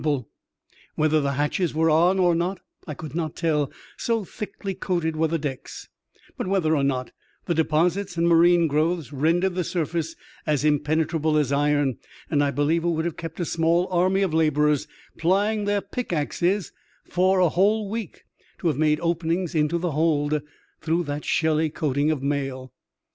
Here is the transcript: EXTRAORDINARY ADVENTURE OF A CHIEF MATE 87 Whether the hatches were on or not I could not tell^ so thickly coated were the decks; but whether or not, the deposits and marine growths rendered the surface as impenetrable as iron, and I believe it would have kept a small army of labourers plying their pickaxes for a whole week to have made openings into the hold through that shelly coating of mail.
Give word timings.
EXTRAORDINARY 0.01 0.29
ADVENTURE 0.31 0.31
OF 0.47 0.51
A 0.51 0.79
CHIEF 0.79 0.87
MATE 0.97 1.03
87 1.03 1.03
Whether 1.03 1.21
the 1.21 1.43
hatches 1.43 1.73
were 1.75 1.89
on 1.91 2.17
or 2.17 2.33
not 2.33 2.59
I 2.87 2.93
could 2.95 3.13
not 3.13 3.35
tell^ 3.35 3.71
so 3.97 4.25
thickly 4.25 4.73
coated 4.73 5.15
were 5.15 5.27
the 5.27 5.37
decks; 5.37 5.89
but 6.35 6.47
whether 6.47 6.75
or 6.75 6.83
not, 6.83 7.11
the 7.45 7.53
deposits 7.53 8.17
and 8.17 8.27
marine 8.27 8.65
growths 8.65 9.13
rendered 9.13 9.53
the 9.53 9.63
surface 9.63 10.15
as 10.47 10.65
impenetrable 10.65 11.37
as 11.37 11.51
iron, 11.51 11.99
and 12.31 12.43
I 12.43 12.49
believe 12.49 12.83
it 12.83 12.87
would 12.89 13.05
have 13.05 13.15
kept 13.15 13.39
a 13.39 13.45
small 13.45 13.87
army 13.91 14.23
of 14.23 14.33
labourers 14.33 14.87
plying 15.19 15.65
their 15.65 15.81
pickaxes 15.81 16.71
for 17.07 17.39
a 17.39 17.49
whole 17.49 17.87
week 17.87 18.23
to 18.57 18.69
have 18.69 18.79
made 18.79 18.99
openings 19.01 19.53
into 19.53 19.77
the 19.77 19.91
hold 19.91 20.41
through 20.81 21.03
that 21.03 21.25
shelly 21.25 21.69
coating 21.69 22.09
of 22.09 22.23
mail. 22.23 22.73